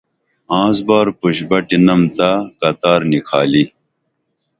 آنس 0.59 0.77
بار 0.87 1.07
پُش 1.19 1.37
بٹی 1.49 1.77
نم 1.85 2.01
تہ 2.15 2.29
قطار 2.59 3.01
نِکھالی 3.11 3.63